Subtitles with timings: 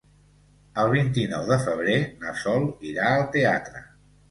[0.83, 3.87] El vint-i-nou de febrer na Sol irà al teatre.